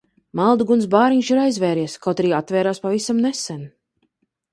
Malduguns 0.37 0.85
bāriņš 0.93 1.27
ir 1.35 1.41
aizvēries, 1.41 1.97
kaut 2.05 2.21
arī 2.23 2.31
atvērās 2.39 2.81
pavisam 2.87 3.21
nesen. 3.27 3.61